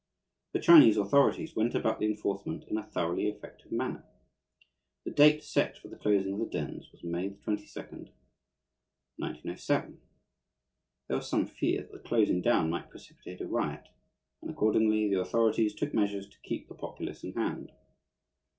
The 0.53 0.59
Chinese 0.59 0.97
authorities 0.97 1.55
went 1.55 1.75
about 1.75 1.99
the 1.99 2.07
enforcement 2.07 2.63
in 2.67 2.75
a 2.75 2.81
thoroughly 2.81 3.27
effective 3.27 3.71
manner. 3.71 4.03
The 5.05 5.11
date 5.11 5.43
set 5.43 5.77
for 5.77 5.89
the 5.89 5.95
closing 5.95 6.33
of 6.33 6.39
the 6.39 6.47
dens 6.47 6.91
was 6.91 7.03
May 7.03 7.29
22, 7.43 7.69
1907. 7.79 10.01
There 11.07 11.17
was 11.17 11.29
some 11.29 11.45
fear 11.45 11.83
that 11.83 11.91
the 11.91 11.99
closing 11.99 12.41
down 12.41 12.71
might 12.71 12.89
precipitate 12.89 13.41
a 13.41 13.47
riot, 13.47 13.89
and, 14.41 14.49
accordingly, 14.49 15.07
the 15.07 15.19
authorities 15.19 15.75
took 15.75 15.93
measures 15.93 16.27
to 16.29 16.39
keep 16.41 16.67
the 16.67 16.73
populace 16.73 17.23
in 17.23 17.33
hand. 17.33 17.71